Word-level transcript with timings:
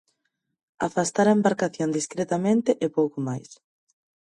Afastar 0.87 1.25
a 1.27 1.35
embarcación 1.39 1.89
discretamente 1.97 2.71
e 2.85 2.87
pouco 2.97 3.17
máis. 3.27 3.49